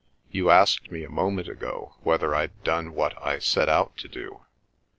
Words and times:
You 0.31 0.49
asked 0.49 0.89
me 0.91 1.03
a 1.03 1.11
moment 1.11 1.47
ago 1.47 1.93
whether 2.01 2.33
I'd 2.33 2.63
done 2.63 2.95
what 2.95 3.13
I 3.23 3.37
set 3.37 3.69
out 3.69 3.95
to 3.97 4.07
do. 4.07 4.41